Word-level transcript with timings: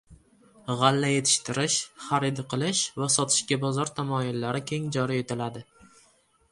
G‘alla 0.79 1.11
yetishtirish, 1.11 1.75
xarid 2.07 2.41
qilish 2.55 2.81
va 3.03 3.11
sotishga 3.17 3.59
bozor 3.67 3.93
tamoyillari 4.01 4.67
keng 4.73 4.91
joriy 4.99 5.25
etiladi 5.27 5.65